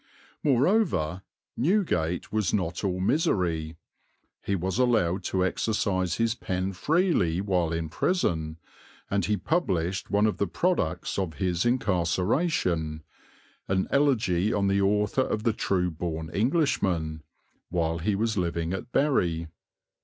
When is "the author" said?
14.69-15.21